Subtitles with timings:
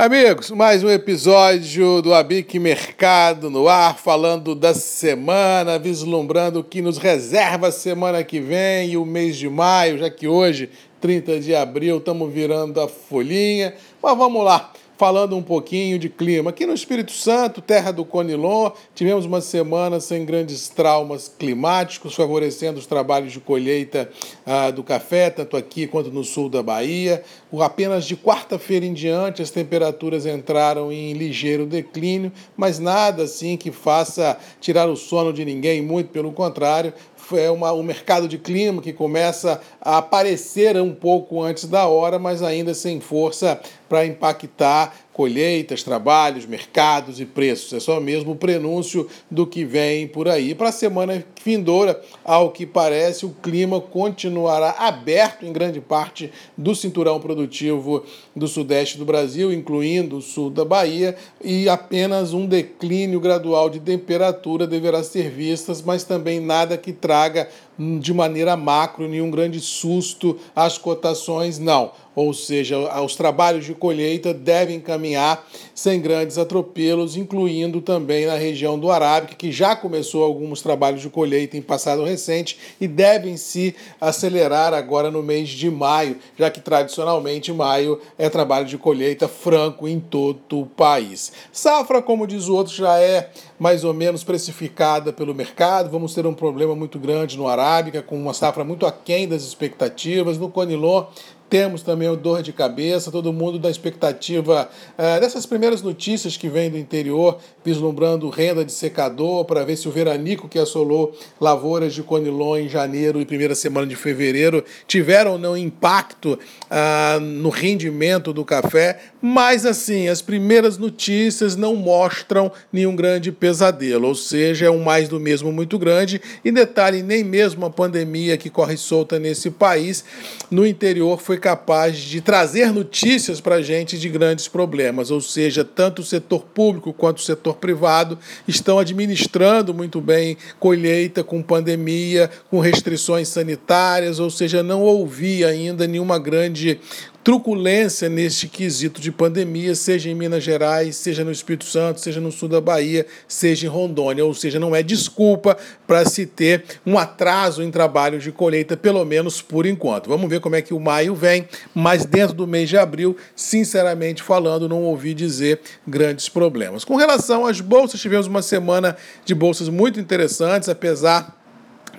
[0.00, 6.80] Amigos, mais um episódio do Abic Mercado no ar, falando da semana, vislumbrando o que
[6.80, 11.40] nos reserva a semana que vem e o mês de maio, já que hoje, 30
[11.40, 13.74] de abril, estamos virando a folhinha.
[14.00, 16.50] Mas vamos lá falando um pouquinho de clima.
[16.50, 22.80] Aqui no Espírito Santo, terra do Conilon, tivemos uma semana sem grandes traumas climáticos, favorecendo
[22.80, 24.10] os trabalhos de colheita
[24.44, 27.22] ah, do café, tanto aqui quanto no sul da Bahia.
[27.52, 33.56] O, apenas de quarta-feira em diante, as temperaturas entraram em ligeiro declínio, mas nada assim
[33.56, 36.92] que faça tirar o sono de ninguém, muito pelo contrário,
[37.36, 42.18] é uma, um mercado de clima que começa a aparecer um pouco antes da hora,
[42.18, 47.72] mas ainda sem força para impactar colheitas, trabalhos, mercados e preços.
[47.72, 50.54] É só mesmo o prenúncio do que vem por aí.
[50.54, 56.72] Para a semana vindoura, ao que parece, o clima continuará aberto em grande parte do
[56.72, 58.04] cinturão produtivo
[58.36, 63.80] do sudeste do Brasil, incluindo o sul da Bahia, e apenas um declínio gradual de
[63.80, 70.36] temperatura deverá ser visto, mas também nada que traga de maneira macro, nenhum grande susto
[70.54, 71.92] às cotações, não.
[72.18, 78.76] Ou seja, os trabalhos de colheita devem caminhar sem grandes atropelos, incluindo também na região
[78.76, 83.72] do Arábica, que já começou alguns trabalhos de colheita em passado recente e devem se
[84.00, 89.86] acelerar agora no mês de maio, já que tradicionalmente maio é trabalho de colheita franco
[89.86, 91.30] em todo o país.
[91.52, 95.90] Safra, como diz o outro, já é mais ou menos precificada pelo mercado.
[95.90, 100.38] Vamos ter um problema muito grande no Arábica, com uma safra muito aquém das expectativas.
[100.38, 101.06] No Conilon,
[101.48, 104.68] temos também o dor de cabeça, todo mundo da expectativa
[104.98, 109.88] uh, dessas primeiras notícias que vêm do interior, vislumbrando renda de secador, para ver se
[109.88, 115.32] o veranico que assolou lavouras de Conilon em janeiro e primeira semana de fevereiro tiveram
[115.32, 119.00] ou não impacto uh, no rendimento do café.
[119.20, 125.08] Mas, assim, as primeiras notícias não mostram nenhum grande pesadelo, ou seja, é um mais
[125.08, 126.20] do mesmo muito grande.
[126.44, 130.04] E detalhe, nem mesmo a pandemia que corre solta nesse país,
[130.50, 135.64] no interior foi capaz de trazer notícias para a gente de grandes problemas, ou seja,
[135.64, 142.30] tanto o setor público quanto o setor privado estão administrando muito bem colheita com pandemia,
[142.50, 146.80] com restrições sanitárias, ou seja, não ouvi ainda nenhuma grande
[147.22, 152.32] truculência neste quesito de pandemia, seja em Minas Gerais, seja no Espírito Santo, seja no
[152.32, 154.24] sul da Bahia, seja em Rondônia.
[154.24, 155.56] Ou seja, não é desculpa
[155.86, 160.08] para se ter um atraso em trabalhos de colheita, pelo menos por enquanto.
[160.08, 164.22] Vamos ver como é que o maio vem, mas dentro do mês de abril, sinceramente
[164.22, 166.84] falando, não ouvi dizer grandes problemas.
[166.84, 171.37] Com relação às bolsas, tivemos uma semana de bolsas muito interessantes, apesar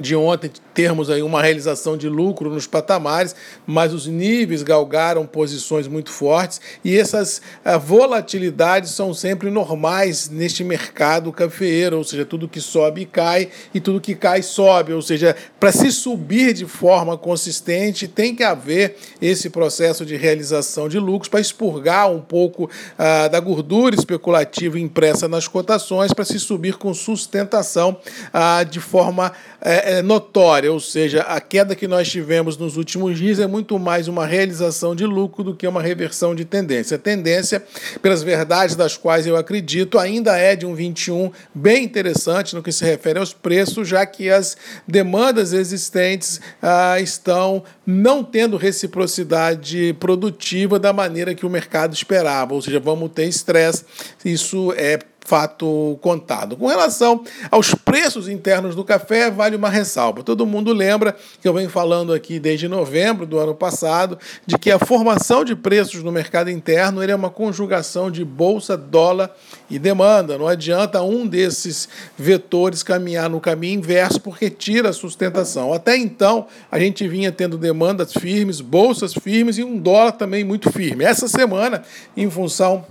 [0.00, 3.34] de ontem termos aí uma realização de lucro nos patamares,
[3.66, 10.62] mas os níveis galgaram posições muito fortes e essas uh, volatilidades são sempre normais neste
[10.62, 15.34] mercado cafeeiro, ou seja, tudo que sobe cai e tudo que cai sobe, ou seja,
[15.58, 21.28] para se subir de forma consistente tem que haver esse processo de realização de lucros
[21.28, 26.94] para expurgar um pouco uh, da gordura especulativa impressa nas cotações para se subir com
[26.94, 27.98] sustentação
[28.32, 33.16] uh, de forma é, é notória, ou seja, a queda que nós tivemos nos últimos
[33.16, 36.96] dias é muito mais uma realização de lucro do que uma reversão de tendência.
[36.96, 37.64] A tendência,
[38.02, 42.70] pelas verdades das quais eu acredito, ainda é de um 21 bem interessante no que
[42.70, 50.78] se refere aos preços, já que as demandas existentes ah, estão não tendo reciprocidade produtiva
[50.78, 53.86] da maneira que o mercado esperava, ou seja, vamos ter estresse.
[54.22, 54.98] Isso é
[55.28, 56.56] fato contado.
[56.56, 60.22] Com relação aos preços internos do café, vale uma ressalva.
[60.22, 64.70] Todo mundo lembra que eu venho falando aqui desde novembro do ano passado de que
[64.70, 69.30] a formação de preços no mercado interno é uma conjugação de bolsa, dólar
[69.68, 70.38] e demanda.
[70.38, 75.74] Não adianta um desses vetores caminhar no caminho inverso porque tira a sustentação.
[75.74, 80.72] Até então, a gente vinha tendo demandas firmes, bolsas firmes e um dólar também muito
[80.72, 81.04] firme.
[81.04, 81.82] Essa semana,
[82.16, 82.86] em função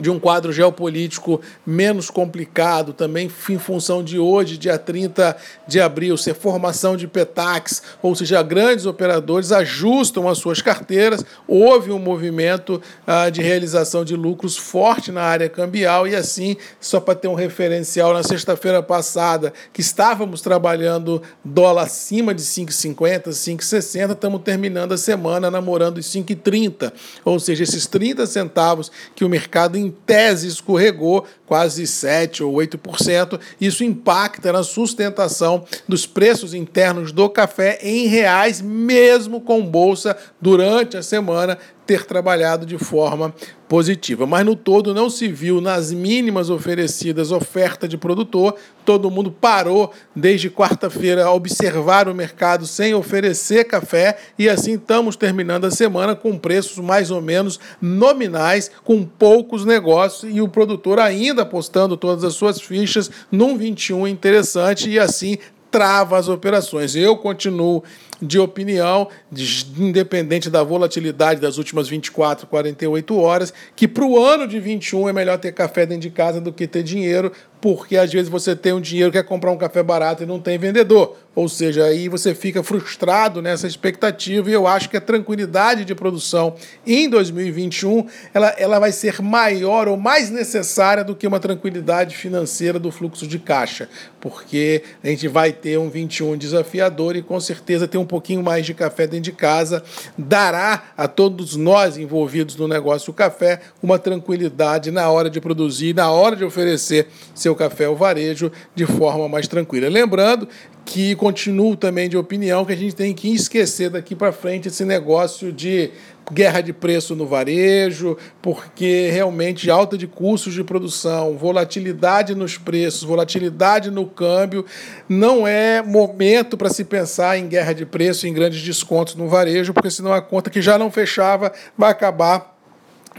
[0.00, 5.36] de um quadro geopolítico menos complicado, também em função de hoje, dia 30
[5.66, 11.92] de abril, ser formação de PETAX, ou seja, grandes operadores ajustam as suas carteiras, houve
[11.92, 17.14] um movimento ah, de realização de lucros forte na área cambial e assim, só para
[17.14, 24.42] ter um referencial, na sexta-feira passada, que estávamos trabalhando dólar acima de 5,50, 5,60, estamos
[24.42, 26.92] terminando a semana namorando os 5,30,
[27.24, 33.40] ou seja, esses 30 centavos que o mercado tese escorregou quase 7 ou 8%.
[33.60, 40.96] Isso impacta na sustentação dos preços internos do café em reais, mesmo com bolsa durante
[40.96, 41.58] a semana
[41.90, 43.34] ter trabalhado de forma
[43.68, 44.24] positiva.
[44.24, 48.54] Mas no todo não se viu nas mínimas oferecidas oferta de produtor.
[48.84, 55.16] Todo mundo parou desde quarta-feira a observar o mercado sem oferecer café e assim estamos
[55.16, 61.00] terminando a semana com preços mais ou menos nominais, com poucos negócios e o produtor
[61.00, 65.38] ainda apostando todas as suas fichas num 21 interessante e assim
[65.70, 66.94] trava as operações.
[66.94, 67.82] Eu continuo
[68.20, 74.46] de opinião, de, independente da volatilidade das últimas 24, 48 horas, que para o ano
[74.46, 78.10] de 21 é melhor ter café dentro de casa do que ter dinheiro, porque às
[78.10, 81.16] vezes você tem um dinheiro, quer comprar um café barato e não tem vendedor.
[81.34, 85.94] Ou seja, aí você fica frustrado nessa expectativa e eu acho que a tranquilidade de
[85.94, 86.54] produção
[86.86, 92.78] em 2021 ela, ela vai ser maior ou mais necessária do que uma tranquilidade financeira
[92.78, 93.88] do fluxo de caixa,
[94.20, 98.66] porque a gente vai ter um 21 desafiador e com certeza ter um pouquinho mais
[98.66, 99.84] de café dentro de casa
[100.18, 106.10] dará a todos nós envolvidos no negócio café uma tranquilidade na hora de produzir, na
[106.10, 109.88] hora de oferecer seu café ao varejo de forma mais tranquila.
[109.88, 110.48] Lembrando
[110.90, 114.84] que continuo também de opinião que a gente tem que esquecer daqui para frente esse
[114.84, 115.92] negócio de
[116.32, 123.04] guerra de preço no varejo, porque realmente alta de custos de produção, volatilidade nos preços,
[123.04, 124.66] volatilidade no câmbio,
[125.08, 129.72] não é momento para se pensar em guerra de preço, em grandes descontos no varejo,
[129.72, 132.49] porque senão a conta que já não fechava vai acabar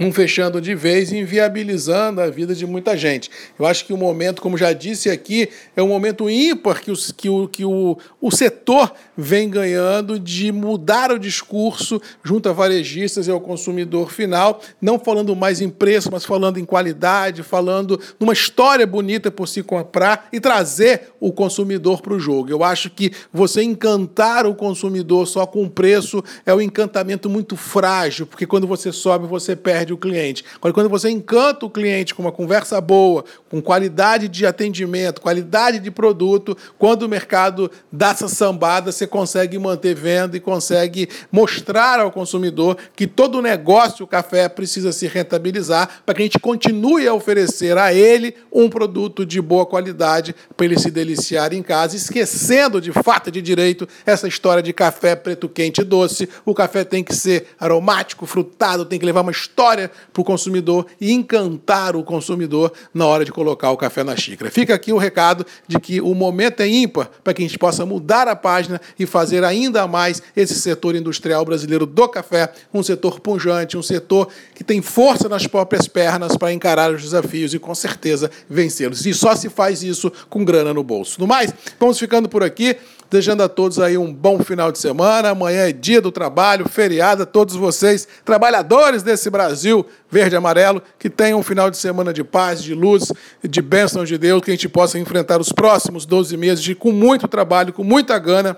[0.00, 3.30] um fechando de vez e inviabilizando a vida de muita gente.
[3.58, 7.12] Eu acho que o momento, como já disse aqui, é um momento ímpar que, os,
[7.12, 13.26] que, o, que o, o setor vem ganhando de mudar o discurso junto a varejistas
[13.26, 18.32] e ao consumidor final, não falando mais em preço, mas falando em qualidade, falando numa
[18.32, 22.50] história bonita por se comprar e trazer o consumidor para o jogo.
[22.50, 28.26] Eu acho que você encantar o consumidor só com preço é um encantamento muito frágil,
[28.26, 30.44] porque quando você sobe, você perde perde o cliente.
[30.60, 35.90] Quando você encanta o cliente com uma conversa boa, com qualidade de atendimento, qualidade de
[35.90, 42.10] produto, quando o mercado dá essa sambada, você consegue manter venda e consegue mostrar ao
[42.10, 47.14] consumidor que todo negócio o café precisa se rentabilizar para que a gente continue a
[47.14, 52.80] oferecer a ele um produto de boa qualidade para ele se deliciar em casa, esquecendo
[52.80, 56.28] de fato de direito essa história de café preto quente e doce.
[56.44, 60.24] O café tem que ser aromático, frutado, tem que levar uma história história para o
[60.24, 64.50] consumidor e encantar o consumidor na hora de colocar o café na xícara.
[64.50, 67.86] Fica aqui o recado de que o momento é ímpar para que a gente possa
[67.86, 73.20] mudar a página e fazer ainda mais esse setor industrial brasileiro do café um setor
[73.20, 77.74] punjante, um setor que tem força nas próprias pernas para encarar os desafios e com
[77.74, 79.06] certeza vencê-los.
[79.06, 81.20] E só se faz isso com grana no bolso.
[81.20, 82.76] No mais, vamos ficando por aqui.
[83.10, 85.30] Desejando a todos aí um bom final de semana.
[85.30, 91.10] Amanhã é dia do trabalho, feriado todos vocês, trabalhadores desse Brasil verde e amarelo, que
[91.10, 93.12] tenham um final de semana de paz, de luz,
[93.42, 96.92] de bênçãos de Deus, que a gente possa enfrentar os próximos 12 meses de, com
[96.92, 98.56] muito trabalho, com muita gana,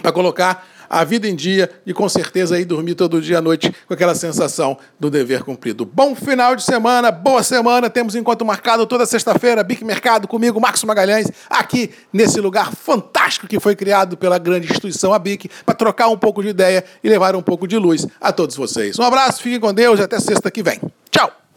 [0.00, 3.72] para colocar a vida em dia e com certeza aí dormir todo dia à noite
[3.86, 5.86] com aquela sensação do dever cumprido.
[5.86, 7.88] Bom final de semana, boa semana.
[7.88, 13.60] Temos encontro marcado toda sexta-feira, Bic Mercado, comigo, Marcos Magalhães, aqui nesse lugar fantástico que
[13.60, 17.42] foi criado pela grande instituição ABIC, para trocar um pouco de ideia e levar um
[17.42, 18.98] pouco de luz a todos vocês.
[18.98, 20.80] Um abraço, fiquem com Deus e até sexta que vem.
[21.10, 21.49] Tchau!